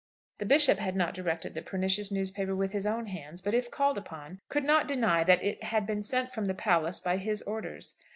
The 0.39 0.47
Bishop 0.47 0.79
had 0.79 0.95
not 0.95 1.13
directed 1.13 1.53
the 1.53 1.61
pernicious 1.61 2.11
newspaper 2.11 2.55
with 2.55 2.71
his 2.71 2.87
own 2.87 3.05
hands, 3.05 3.39
but 3.39 3.53
if 3.53 3.69
called 3.69 3.99
upon, 3.99 4.39
could 4.49 4.63
not 4.63 4.87
deny 4.87 5.23
that 5.23 5.43
it 5.43 5.65
had 5.65 5.85
been 5.85 6.01
sent 6.01 6.31
from 6.31 6.45
the 6.45 6.55
palace 6.55 6.99
by 6.99 7.17
his 7.17 7.43
orders. 7.43 7.93